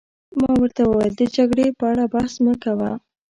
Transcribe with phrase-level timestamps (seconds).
[0.39, 2.91] ما ورته وویل: د جګړې په اړه بحث مه کوه.